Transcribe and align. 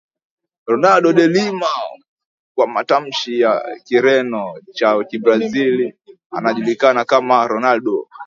Ronaldo 0.71 1.09
de 1.13 1.25
Lima 1.33 1.73
kwa 2.55 2.67
matamshi 2.67 3.39
ya 3.39 3.61
Kireno 3.85 4.53
cha 4.75 5.03
Kibrazili 5.09 5.93
anajulikana 6.31 7.05
kama 7.05 7.47
Ronaldo 7.47 8.07